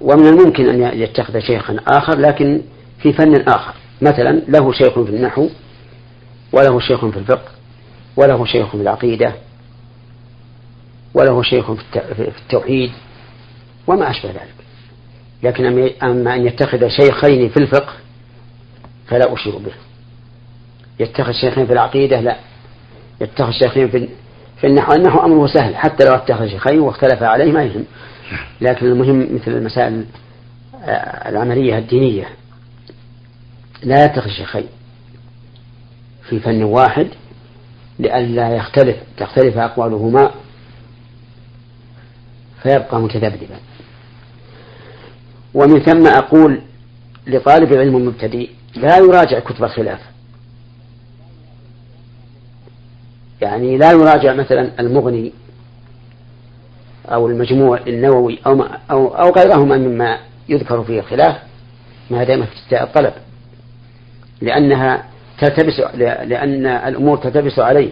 ومن 0.00 0.26
الممكن 0.26 0.68
أن 0.82 0.98
يتخذ 0.98 1.38
شيخا 1.38 1.76
آخر 1.88 2.18
لكن 2.18 2.60
في 2.98 3.12
فن 3.12 3.48
آخر. 3.48 3.74
مثلا 4.02 4.42
له 4.48 4.72
شيخ 4.72 4.94
في 5.00 5.10
النحو 5.10 5.48
وله 6.52 6.80
شيخ 6.80 7.06
في 7.06 7.16
الفقه 7.18 7.48
وله 8.16 8.44
شيخ 8.46 8.68
في 8.68 8.74
العقيدة 8.82 9.32
وله 11.14 11.42
شيخ 11.42 11.72
في 11.72 11.80
الت- 11.80 12.12
في 12.14 12.38
التوحيد 12.42 12.90
وما 13.86 14.10
أشبه 14.10 14.28
ذلك. 14.30 14.54
لكن 15.42 15.64
أم- 15.64 16.04
أما 16.04 16.34
أن 16.34 16.46
يتخذ 16.46 16.88
شيخين 16.88 17.48
في 17.48 17.56
الفقه 17.56 17.92
فلا 19.06 19.32
أشير 19.34 19.56
به. 19.58 19.72
يتخذ 21.00 21.32
شيخين 21.32 21.66
في 21.66 21.72
العقيدة؟ 21.72 22.20
لا. 22.20 22.36
يتخذ 23.20 23.50
شيخين 23.50 23.88
في 23.88 24.08
في 24.60 24.66
النحو. 24.66 24.92
النحو 24.92 25.18
أمره 25.18 25.46
سهل 25.46 25.76
حتى 25.76 26.04
لو 26.04 26.14
اتخذ 26.14 26.46
شيخين 26.48 26.80
واختلف 26.80 27.22
عليه 27.22 27.52
ما 27.52 27.64
يهم. 27.64 27.84
لكن 28.60 28.86
المهم 28.86 29.34
مثل 29.34 29.50
المسائل 29.50 30.04
آه، 30.84 31.28
العملية 31.28 31.78
الدينية. 31.78 32.28
لا 33.82 34.04
يتخذ 34.04 34.30
شيخين 34.30 34.66
في 36.28 36.40
فن 36.40 36.62
واحد 36.62 37.08
لئلا 37.98 38.56
يختلف 38.56 38.96
تختلف 39.16 39.58
أقوالهما 39.58 40.30
فيبقى 42.62 43.00
متذبذبا. 43.00 43.58
ومن 45.54 45.80
ثم 45.80 46.06
أقول 46.06 46.60
لطالب 47.26 47.72
العلم 47.72 47.96
المبتدئ 47.96 48.50
لا 48.76 48.98
يراجع 48.98 49.38
كتب 49.38 49.64
الخلاف. 49.64 50.13
يعني 53.42 53.78
لا 53.78 53.92
يراجع 53.92 54.34
مثلا 54.34 54.80
المغني 54.80 55.32
أو 57.06 57.26
المجموع 57.26 57.80
النووي 57.86 58.38
أو 58.46 58.54
ما 58.54 58.78
أو, 58.90 59.08
أو 59.08 59.30
غيرهما 59.30 59.76
مما 59.76 60.18
يذكر 60.48 60.84
فيه 60.84 61.00
الخلاف 61.00 61.36
ما 62.10 62.24
دام 62.24 62.44
في 62.44 62.82
الطلب. 62.82 63.12
لأنها 64.40 65.04
تلتبس 65.38 65.80
لأن 66.24 66.66
الأمور 66.66 67.16
تلتبس 67.16 67.58
عليه 67.58 67.90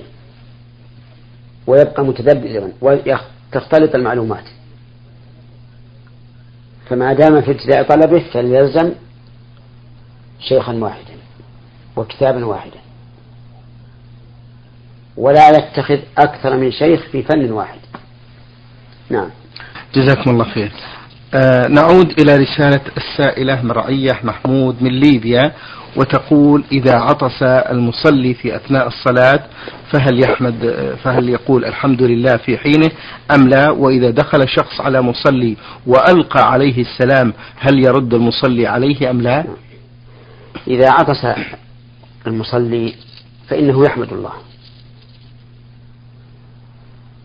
ويبقى 1.67 2.05
متذبذبا 2.05 2.73
وتختلط 2.81 3.95
المعلومات. 3.95 4.45
فما 6.89 7.13
دام 7.13 7.41
في 7.41 7.51
ابتداء 7.51 7.83
طلبه 7.83 8.25
فليلزم 8.33 8.93
شيخا 10.41 10.73
واحدا 10.73 11.13
وكتابا 11.97 12.45
واحدا. 12.45 12.79
ولا 15.17 15.49
يتخذ 15.49 15.99
أكثر 16.19 16.57
من 16.57 16.73
شيخ 16.73 17.01
في 17.13 17.23
فن 17.23 17.53
واحد. 17.53 17.79
نعم. 19.11 19.29
جزاكم 19.95 20.31
الله 20.31 20.45
خير. 20.45 20.73
آه 21.35 21.69
نعود 21.69 22.21
إلى 22.21 22.37
رسالة 22.37 22.81
السائلة 22.97 23.63
مرعية 23.63 24.21
محمود 24.25 24.83
من 24.83 24.91
ليبيا 24.91 25.53
وتقول 25.97 26.65
إذا 26.73 26.97
عطس 26.97 27.43
المصلي 27.43 28.35
في 28.35 28.57
أثناء 28.57 28.87
الصلاة 28.87 29.41
فهل 29.91 30.21
يحمد 30.21 30.75
فهل 31.05 31.29
يقول 31.29 31.65
الحمد 31.65 32.03
لله 32.03 32.37
في 32.37 32.59
حينه؟ 32.59 32.91
أم 33.35 33.49
لا؟ 33.49 33.71
وإذا 33.71 34.11
دخل 34.11 34.49
شخص 34.49 34.81
على 34.81 35.03
مصلي 35.03 35.57
وألقى 35.87 36.53
عليه 36.53 36.81
السلام 36.83 37.33
هل 37.57 37.85
يرد 37.85 38.15
المصلي 38.15 38.67
عليه 38.67 39.11
أم 39.11 39.21
لا؟ 39.21 39.45
إذا 40.69 40.91
عطس 40.91 41.27
المصلي 42.27 42.95
فإنه 43.49 43.85
يحمد 43.85 44.13
الله. 44.13 44.33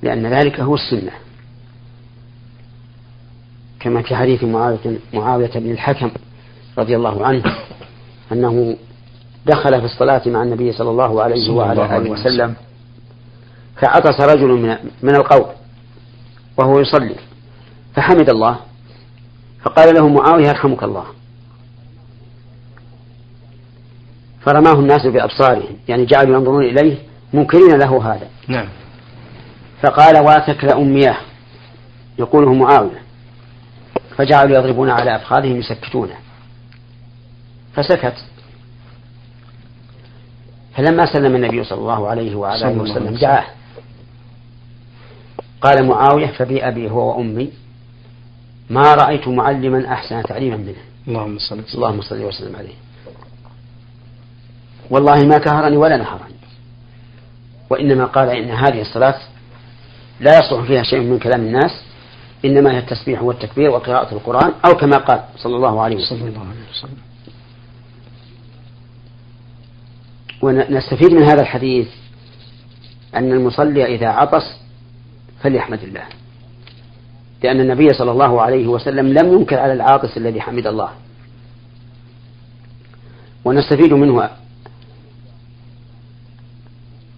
لأن 0.01 0.27
ذلك 0.27 0.59
هو 0.59 0.75
السنة. 0.75 1.11
كما 3.79 4.01
في 4.01 4.15
حديث 4.15 4.43
معاوية, 4.43 4.99
معاوية 5.13 5.51
بن 5.55 5.71
الحكم 5.71 6.11
رضي 6.77 6.95
الله 6.95 7.25
عنه 7.25 7.43
أنه 8.31 8.77
دخل 9.45 9.79
في 9.79 9.85
الصلاة 9.85 10.21
مع 10.25 10.43
النبي 10.43 10.71
صلى 10.71 10.89
الله 10.89 11.23
عليه 11.23 11.51
وعلى 11.51 11.97
آله 11.97 12.09
وسلم. 12.09 12.55
فعطس 13.75 14.21
رجل 14.21 14.47
من, 14.47 14.77
من 15.03 15.15
القوم 15.15 15.45
وهو 16.57 16.79
يصلي. 16.79 17.15
فحمد 17.95 18.29
الله. 18.29 18.59
فقال 19.61 19.95
له 19.95 20.07
معاوية 20.07 20.47
يرحمك 20.47 20.83
الله. 20.83 21.05
فرماه 24.41 24.73
الناس 24.73 25.07
بأبصارهم. 25.07 25.77
يعني 25.87 26.05
جعلوا 26.05 26.37
ينظرون 26.37 26.63
إليه 26.63 26.97
منكرين 27.33 27.77
له 27.79 28.13
هذا. 28.13 28.27
نعم. 28.47 28.67
فقال 29.81 30.17
واتك 30.17 30.63
لأمياه. 30.63 31.17
يقوله 32.19 32.53
معاوية. 32.53 33.01
فجعلوا 34.17 34.57
يضربون 34.57 34.89
على 34.89 35.15
أفخاذهم 35.15 35.57
يسكتونه. 35.57 36.15
فسكت. 37.73 38.15
فلما 40.75 41.05
سلم 41.13 41.35
النبي 41.35 41.63
صلى 41.63 41.79
الله 41.79 42.07
عليه 42.07 42.35
وعلى 42.35 42.71
آله 42.71 42.81
وسلم. 42.81 43.15
دعاه. 43.15 43.45
قال 45.61 45.85
معاوية 45.85 46.27
فبأبي 46.27 46.91
هو 46.91 47.17
وأمي 47.17 47.51
ما 48.69 48.93
رأيت 48.93 49.27
معلما 49.27 49.93
أحسن 49.93 50.23
تعليما 50.23 50.57
منه. 50.57 50.75
اللهم 51.07 51.37
صل 51.39 51.63
اللهم 51.75 52.01
صل 52.01 52.23
وسلم 52.23 52.55
عليه. 52.55 52.75
والله 54.89 55.25
ما 55.25 55.37
كهرني 55.37 55.77
ولا 55.77 55.97
نهرني. 55.97 56.37
وإنما 57.69 58.05
قال 58.05 58.29
إن 58.29 58.49
هذه 58.49 58.81
الصلاة 58.81 59.19
لا 60.19 60.39
يصلح 60.39 60.67
فيها 60.67 60.83
شيء 60.83 60.99
من 60.99 61.19
كلام 61.19 61.41
الناس 61.41 61.71
إنما 62.45 62.71
هي 62.73 62.79
التسبيح 62.79 63.21
والتكبير 63.21 63.69
وقراءة 63.69 64.13
القرآن 64.13 64.53
أو 64.65 64.73
كما 64.77 64.97
قال 64.97 65.23
صلى 65.37 65.55
الله 65.55 65.81
عليه 65.81 65.95
وسلم. 65.95 66.19
صلى 66.19 66.29
الله 66.29 66.39
عليه 66.39 66.69
وسلم. 66.71 66.97
ونستفيد 70.41 71.13
من 71.13 71.23
هذا 71.23 71.41
الحديث 71.41 71.87
أن 73.15 73.31
المصلي 73.31 73.95
إذا 73.95 74.07
عطس 74.07 74.43
فليحمد 75.41 75.83
الله. 75.83 76.03
لأن 77.43 77.59
النبي 77.59 77.93
صلى 77.93 78.11
الله 78.11 78.41
عليه 78.41 78.67
وسلم 78.67 79.07
لم 79.07 79.33
ينكر 79.33 79.59
على 79.59 79.73
العاطس 79.73 80.17
الذي 80.17 80.41
حمد 80.41 80.67
الله. 80.67 80.89
ونستفيد 83.45 83.93
منه 83.93 84.29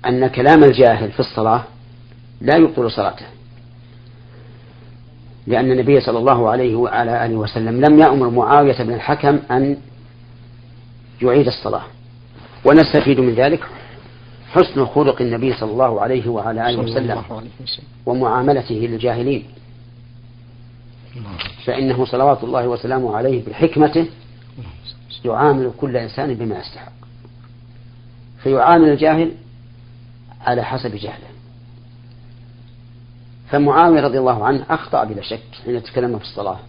أن 0.06 0.28
كلام 0.28 0.64
الجاهل 0.64 1.12
في 1.12 1.20
الصلاة 1.20 1.64
لا 2.42 2.56
يبطل 2.56 2.92
صلاته. 2.92 3.26
لأن 5.48 5.72
النبي 5.72 6.02
صلى 6.02 6.20
الله 6.20 6.50
عليه 6.50 6.76
وعلى 6.76 7.26
آله 7.26 7.36
وسلم 7.36 7.86
لم 7.86 8.00
يأمر 8.00 8.30
معاوية 8.30 8.84
بن 8.84 8.94
الحكم 8.94 9.40
أن 9.52 9.78
يعيد 11.22 11.48
الصلاة. 11.48 11.84
ونستفيد 12.66 13.20
من 13.20 13.34
ذلك 13.34 13.64
حسن 14.52 14.86
خلق 14.86 15.22
النبي 15.22 15.54
صلى 15.54 15.72
الله 15.72 16.02
عليه 16.02 16.30
وعلى 16.30 16.70
آله 16.70 16.80
وسلم. 16.80 17.24
ومعاملته 18.06 18.76
للجاهلين. 18.76 19.44
فإنه 21.66 22.06
صلوات 22.06 22.44
الله 22.44 22.68
وسلامه 22.68 23.18
عليه 23.18 23.46
بحكمته 23.46 24.06
يعامل 25.26 25.72
كل 25.78 25.98
إنسان 25.98 26.34
بما 26.34 26.60
يستحق. 26.60 26.92
فيعامل 28.44 28.90
الجاهل 28.90 29.32
على 30.42 30.64
حسب 30.64 30.96
جهله. 30.96 31.29
فمعاوية 33.52 34.02
رضي 34.02 34.20
الله 34.20 34.46
عنه 34.46 34.66
أخطأ 34.70 35.04
بلا 35.04 35.22
شك 35.22 35.44
حين 35.66 35.84
تكلم 35.84 36.20
في 36.20 36.24
الصلاة. 36.24 36.60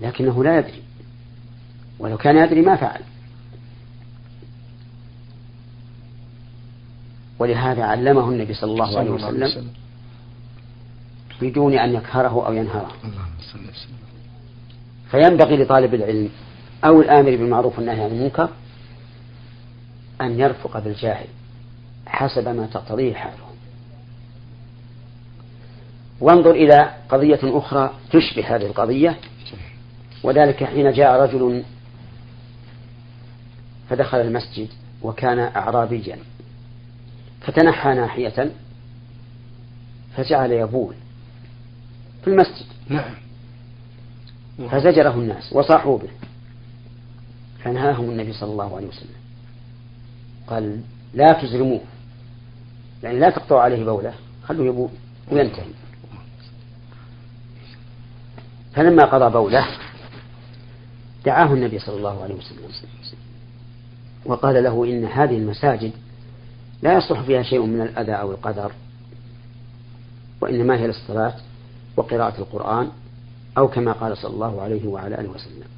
لكنه 0.00 0.44
لا 0.44 0.58
يدري. 0.58 0.82
ولو 1.98 2.16
كان 2.16 2.36
يدري 2.36 2.60
ما 2.60 2.76
فعل. 2.76 3.00
ولهذا 7.38 7.84
علمه 7.84 8.28
النبي 8.28 8.54
صلى 8.54 8.72
الله 8.72 8.98
عليه 8.98 9.10
وسلم 9.10 9.68
بدون 11.40 11.74
أن 11.78 11.92
يقهره 11.92 12.46
أو 12.46 12.52
ينهره. 12.52 12.92
فينبغي 15.10 15.56
لطالب 15.56 15.94
العلم 15.94 16.28
أو 16.84 17.00
الآمر 17.00 17.30
بالمعروف 17.30 17.78
والنهي 17.78 18.04
عن 18.04 18.10
المنكر 18.10 18.48
أن 20.20 20.40
يرفق 20.40 20.78
بالجاهل 20.78 21.26
حسب 22.06 22.48
ما 22.48 22.66
تقتضيه 22.66 23.14
حاله 23.14 23.41
وانظر 26.22 26.50
إلى 26.50 26.94
قضية 27.08 27.40
أخرى 27.42 27.90
تشبه 28.10 28.56
هذه 28.56 28.66
القضية. 28.66 29.18
وذلك 30.22 30.64
حين 30.64 30.92
جاء 30.92 31.22
رجل 31.22 31.64
فدخل 33.90 34.20
المسجد 34.20 34.68
وكان 35.02 35.38
أعرابيا. 35.38 36.18
فتنحى 37.40 37.94
ناحية 37.94 38.50
فجعل 40.16 40.52
يبول 40.52 40.94
في 42.24 42.30
المسجد. 42.30 42.66
نعم. 42.88 43.14
فزجره 44.70 45.14
الناس 45.14 45.52
وصاحوا 45.52 45.98
به. 45.98 46.10
فنهاهم 47.64 48.10
النبي 48.10 48.32
صلى 48.32 48.52
الله 48.52 48.76
عليه 48.76 48.86
وسلم. 48.86 49.16
قال 50.46 50.80
لا 51.14 51.26
تزرموه 51.42 51.80
يعني 53.02 53.18
لا 53.18 53.30
تقطعوا 53.30 53.60
عليه 53.60 53.84
بوله. 53.84 54.14
خلوه 54.44 54.66
يبول. 54.66 54.90
وينتهي. 55.30 55.81
فلما 58.74 59.04
قضى 59.04 59.32
بوله 59.32 59.66
دعاه 61.24 61.54
النبي 61.54 61.78
صلى 61.78 61.96
الله 61.96 62.22
عليه 62.22 62.34
وسلم. 62.34 62.88
وقال 64.24 64.62
له 64.64 64.84
إن 64.84 65.04
هذه 65.04 65.36
المساجد 65.36 65.92
لا 66.82 66.96
يصلح 66.98 67.20
فيها 67.22 67.42
شيء 67.42 67.66
من 67.66 67.80
الأذى 67.80 68.12
أو 68.12 68.30
القدر 68.30 68.72
وإنما 70.40 70.78
هي 70.78 70.86
للصلاة 70.86 71.34
وقراءة 71.96 72.38
القرآن 72.38 72.90
أو 73.58 73.68
كما 73.68 73.92
قال 73.92 74.16
صلى 74.16 74.34
الله 74.34 74.62
عليه 74.62 74.88
وعلى 74.88 75.20
آله 75.20 75.28
وسلم. 75.28 75.68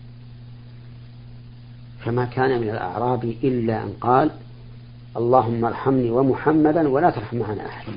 فما 2.01 2.25
كان 2.25 2.61
من 2.61 2.71
الأعراب 2.71 3.25
إلا 3.25 3.83
أن 3.83 3.93
قال 4.01 4.31
اللهم 5.17 5.65
ارحمني 5.65 6.11
ومحمدا 6.11 6.89
ولا 6.89 7.11
ترحم 7.11 7.37
معنا 7.37 7.67
أحد 7.67 7.93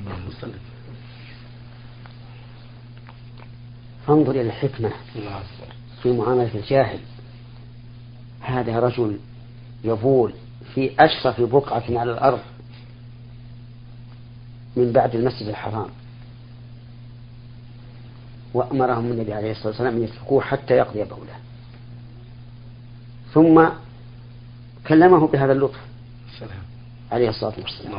فانظر 4.08 4.32
إلى 4.32 4.42
الحكمة 4.42 4.92
في 6.04 6.12
معاملة 6.12 6.56
الجاهل. 6.56 7.00
هذا 8.42 8.80
رجل 8.80 9.20
يبول 9.84 10.34
في 10.74 10.92
أشرف 11.00 11.42
بقعة 11.42 11.84
على 11.90 12.12
الأرض 12.12 12.40
من 14.76 14.92
بعد 14.92 15.16
المسجد 15.16 15.48
الحرام. 15.48 15.90
وأمرهم 18.54 19.12
النبي 19.12 19.34
عليه 19.34 19.52
الصلاة 19.52 19.68
والسلام 19.68 19.96
أن 19.96 20.04
يتركوه 20.04 20.42
حتى 20.42 20.74
يقضي 20.74 21.04
بوله. 21.04 21.36
ثم 23.34 23.70
كلمه 24.88 25.28
بهذا 25.28 25.52
اللطف 25.52 25.80
سلام. 26.40 26.64
عليه 27.12 27.30
الصلاة 27.30 27.54
والسلام. 27.58 27.94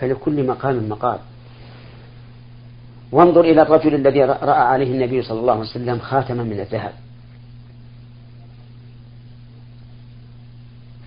فلكل 0.00 0.46
مقام 0.46 0.88
مقال. 0.88 1.18
وانظر 3.12 3.40
إلى 3.40 3.62
الرجل 3.62 3.94
الذي 3.94 4.24
رأى 4.24 4.60
عليه 4.60 4.92
النبي 4.92 5.22
صلى 5.22 5.40
الله 5.40 5.52
عليه 5.52 5.62
وسلم 5.62 5.98
خاتما 5.98 6.42
من 6.42 6.60
الذهب. 6.60 6.92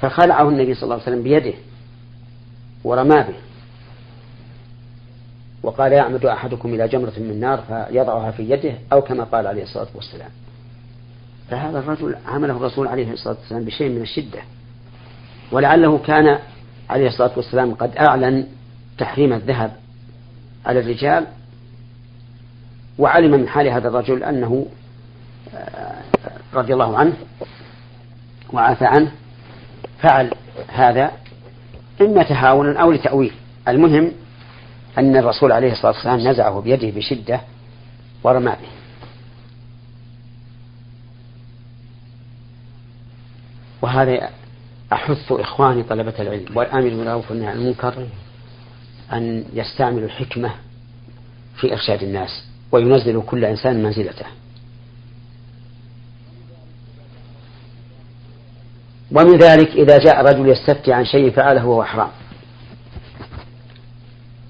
فخلعه 0.01 0.49
النبي 0.49 0.73
صلى 0.73 0.83
الله 0.83 0.93
عليه 0.93 1.03
وسلم 1.03 1.23
بيده 1.23 1.53
ورمى 2.83 3.15
به. 3.15 3.35
وقال 5.63 5.91
يعمد 5.91 6.25
أحدكم 6.25 6.73
إلى 6.73 6.87
جمرة 6.87 7.13
من 7.17 7.39
نار 7.39 7.57
فيضعها 7.57 8.31
في 8.31 8.49
يده 8.49 8.73
أو 8.93 9.01
كما 9.01 9.23
قال 9.23 9.47
عليه 9.47 9.63
الصلاة 9.63 9.87
والسلام. 9.95 10.29
فهذا 11.49 11.79
الرجل 11.79 12.15
عمله 12.25 12.57
الرسول 12.57 12.87
عليه 12.87 13.13
الصلاة 13.13 13.35
والسلام 13.39 13.63
بشيء 13.63 13.89
من 13.89 14.01
الشدة. 14.01 14.39
ولعله 15.51 15.97
كان 15.97 16.39
عليه 16.89 17.07
الصلاة 17.07 17.31
والسلام 17.35 17.73
قد 17.73 17.97
أعلن 17.97 18.47
تحريم 18.97 19.33
الذهب 19.33 19.71
على 20.65 20.79
الرجال 20.79 21.27
وعلم 22.99 23.31
من 23.31 23.47
حال 23.47 23.67
هذا 23.67 23.87
الرجل 23.87 24.23
أنه 24.23 24.65
آه، 25.55 26.01
رضي 26.53 26.73
الله 26.73 26.97
عنه 26.97 27.13
وعافى 28.53 28.85
عنه 28.85 29.11
فعل 30.01 30.31
هذا 30.67 31.11
إما 32.01 32.23
تهاونا 32.23 32.79
أو 32.79 32.91
لتأويل. 32.91 33.31
المهم 33.67 34.11
أن 34.97 35.17
الرسول 35.17 35.51
عليه 35.51 35.71
الصلاة 35.71 35.91
والسلام 35.91 36.19
نزعه 36.19 36.61
بيده 36.61 36.89
بشدة 36.89 37.41
ورمى 38.23 38.51
به. 38.51 38.69
وهذا 43.81 44.29
أحث 44.93 45.31
إخواني 45.31 45.83
طلبة 45.83 46.13
العلم 46.19 46.57
والآمر 46.57 46.81
بالمعروف 46.81 47.31
والنهي 47.31 47.47
عن 47.47 47.57
المنكر 47.57 48.07
أن 49.13 49.45
يستعملوا 49.53 50.05
الحكمة 50.05 50.51
في 51.55 51.73
إرشاد 51.73 52.03
الناس. 52.03 52.48
وينزل 52.71 53.21
كل 53.21 53.45
إنسان 53.45 53.83
منزلته. 53.83 54.25
ومن 59.11 59.37
ذلك 59.37 59.69
إذا 59.69 59.97
جاء 59.97 60.21
رجل 60.21 60.49
يستفتي 60.49 60.93
عن 60.93 61.05
شيء 61.05 61.31
فعله 61.31 61.65
وهو 61.65 61.83
حرام. 61.83 62.11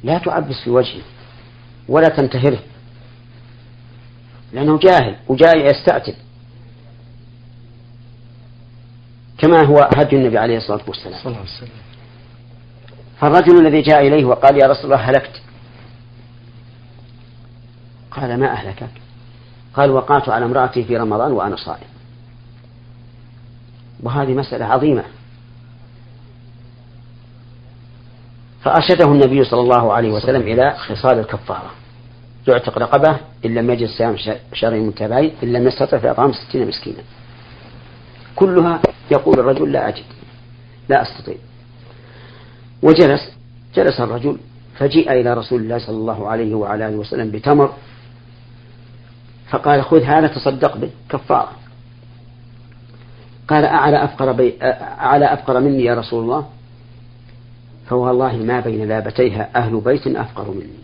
لا 0.03 0.17
تعبس 0.17 0.55
في 0.63 0.69
وجهه 0.69 1.01
ولا 1.88 2.08
تنتهره 2.08 2.60
لأنه 4.53 4.79
جاهل 4.79 5.15
وجاء 5.27 5.58
يستعتب 5.58 6.13
كما 9.38 9.65
هو 9.65 9.89
هدي 9.97 10.15
النبي 10.15 10.38
عليه 10.38 10.58
الصلاة 10.58 10.82
والسلام. 10.88 11.19
صلى 11.23 11.25
الله 11.25 11.38
عليه 11.39 11.49
وسلم. 11.49 11.69
فالرجل 13.21 13.67
الذي 13.67 13.82
جاء 13.82 14.08
إليه 14.08 14.25
وقال 14.25 14.62
يا 14.62 14.67
رسول 14.67 14.86
الله 14.86 15.10
هلكت 15.10 15.41
قال 18.12 18.39
ما 18.39 18.52
أهلكك 18.52 18.89
قال 19.74 19.91
وقعت 19.91 20.30
على 20.30 20.45
امرأتي 20.45 20.84
في 20.84 20.98
رمضان 20.98 21.32
وأنا 21.32 21.56
صائم. 21.56 21.88
وهذه 24.04 24.34
مسألة 24.34 24.65
عظيمة. 24.65 25.04
فأرشده 28.62 29.06
النبي 29.06 29.43
صلى 29.43 29.62
الله 29.62 29.93
عليه 29.93 30.12
وسلم 30.12 30.41
إلى 30.41 30.76
خصال 30.78 31.19
الكفارة. 31.19 31.72
يعتق 32.48 32.78
رقبة 32.78 33.17
إن 33.45 33.54
لم 33.56 33.69
يجد 33.69 33.88
صيام 33.88 34.17
شهرين 34.54 34.88
متابعين 34.88 35.32
إن 35.43 35.54
لم 35.54 35.67
يستطع 35.67 35.98
في 35.98 36.12
إطعام 36.12 36.32
ستين 36.34 36.67
مسكينا. 36.67 37.04
كلها 38.36 38.82
يقول 39.12 39.39
الرجل 39.39 39.72
لا 39.72 39.88
أجد 39.88 40.04
لا 40.89 41.02
أستطيع. 41.02 41.38
وجلس 42.82 43.32
جلس 43.76 44.00
الرجل 44.00 44.38
فجيء 44.78 45.12
إلى 45.12 45.34
رسول 45.34 45.62
الله 45.62 45.78
صلى 45.78 45.95
الله 45.95 46.28
عليه 46.28 46.56
وعلى 46.56 46.88
آله 46.88 46.98
وسلم 46.98 47.32
بتمر. 47.32 47.74
فقال 49.49 49.83
خذ 49.83 50.03
هذا 50.03 50.27
تصدق 50.27 50.77
به 50.77 50.89
كفارة 51.09 51.51
قال 53.47 53.65
أعلى 53.65 54.03
أفقر, 54.03 54.31
بي 54.31 54.57
أعلى 54.62 55.33
أفقر 55.33 55.59
مني 55.59 55.83
يا 55.83 55.95
رسول 55.95 56.23
الله؟ 56.23 56.49
فوالله 57.89 58.35
ما 58.35 58.59
بين 58.59 58.88
لابتيها 58.88 59.49
أهل 59.55 59.81
بيت 59.81 60.07
أفقر 60.07 60.51
مني. 60.51 60.79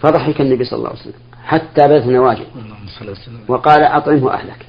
فضحك 0.00 0.40
النبي 0.40 0.64
صلى 0.64 0.76
الله 0.76 0.88
عليه 0.88 1.00
وسلم 1.00 1.20
حتى 1.44 1.88
بذ 1.88 2.10
نواجه 2.10 2.46
وقال 3.48 3.82
أطعمه 3.82 4.32
أهلك. 4.32 4.66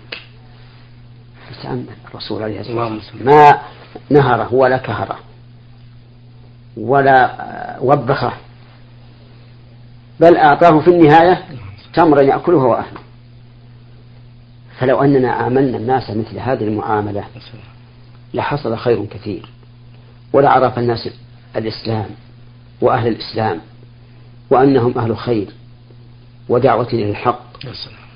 فتأمل 1.50 1.86
الرسول 2.10 2.44
عليه 2.44 2.60
الصلاة 2.60 2.94
والسلام. 2.94 3.26
ما 3.26 3.62
نهره 4.10 4.54
ولا 4.54 4.78
كهره 4.78 5.20
ولا 6.78 7.78
وبخه. 7.82 8.34
بل 10.20 10.38
أعطاه 10.38 10.80
في 10.80 10.88
النهاية 10.88 11.44
تمرا 11.94 12.22
يأكله 12.22 12.58
وأهله. 12.58 13.00
فلو 14.80 15.02
أننا 15.02 15.32
عاملنا 15.32 15.78
الناس 15.78 16.10
مثل 16.10 16.40
هذه 16.40 16.64
المعاملة 16.64 17.24
لحصل 18.34 18.78
خير 18.78 19.06
كثير. 19.06 19.50
ولعرف 20.34 20.80
الناس 20.80 21.10
الإسلام 21.56 22.10
وأهل 22.82 23.08
الإسلام 23.08 23.60
وأنهم 24.50 24.98
أهل 24.98 25.18
خير 25.18 25.48
ودعوة 26.50 26.88
إلى 26.88 27.10
الحق 27.10 27.44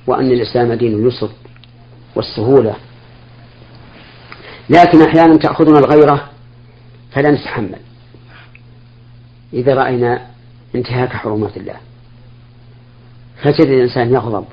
وأن 0.07 0.31
الإسلام 0.31 0.73
دين 0.73 0.93
اليسر 0.93 1.29
والسهولة. 2.15 2.75
لكن 4.69 5.01
أحيانا 5.01 5.38
تأخذنا 5.38 5.79
الغيرة 5.79 6.29
فلا 7.11 7.31
نتحمل. 7.31 7.79
إذا 9.53 9.75
رأينا 9.75 10.27
انتهاك 10.75 11.09
حرمات 11.09 11.57
الله. 11.57 11.75
فتجد 13.41 13.67
الإنسان 13.67 14.13
يغضب 14.13 14.45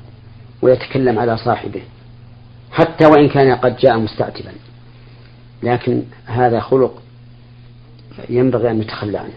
ويتكلم 0.62 1.18
على 1.18 1.36
صاحبه 1.36 1.82
حتى 2.72 3.06
وإن 3.06 3.28
كان 3.28 3.56
قد 3.56 3.76
جاء 3.76 3.98
مستعتبا. 3.98 4.52
لكن 5.62 6.02
هذا 6.26 6.60
خلق 6.60 7.02
ينبغي 8.28 8.70
أن 8.70 8.78
نتخلى 8.78 9.18
عنه 9.18 9.32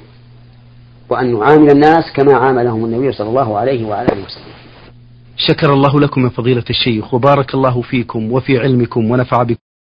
وأن 1.09 1.39
نعامل 1.39 1.69
الناس 1.69 2.11
كما 2.15 2.33
عاملهم 2.33 2.85
النبي 2.85 3.11
صلى 3.11 3.29
الله 3.29 3.57
عليه 3.57 3.85
وعلى 3.85 4.07
آله 4.07 4.25
وسلم. 4.25 4.53
شكر 5.37 5.73
الله 5.73 5.99
لكم 5.99 6.23
يا 6.23 6.29
فضيلة 6.29 6.63
الشيخ 6.69 7.13
وبارك 7.13 7.53
الله 7.53 7.81
فيكم 7.81 8.31
وفي 8.31 8.59
علمكم 8.59 9.11
ونفع 9.11 9.43
بكم. 9.43 9.64